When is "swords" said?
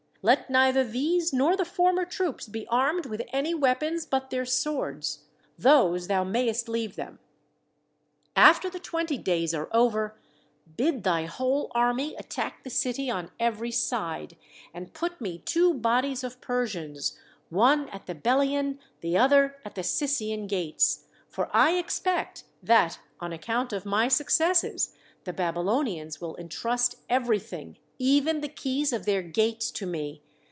4.45-5.23